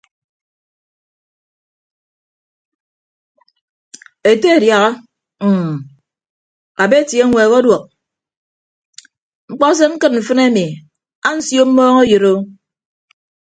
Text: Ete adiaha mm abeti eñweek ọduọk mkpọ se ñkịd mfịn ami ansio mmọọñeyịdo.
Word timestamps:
Ete 4.31 4.47
adiaha 4.57 4.89
mm 5.47 5.75
abeti 6.83 7.15
eñweek 7.23 7.51
ọduọk 7.59 7.83
mkpọ 9.51 9.67
se 9.77 9.85
ñkịd 9.93 10.13
mfịn 10.15 10.39
ami 10.45 10.65
ansio 11.27 11.63
mmọọñeyịdo. 11.67 12.33